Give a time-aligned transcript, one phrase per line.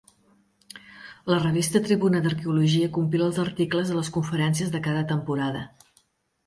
[1.31, 5.65] La revista Tribuna d'Arqueologia compila els articles de les conferències de cada temporada.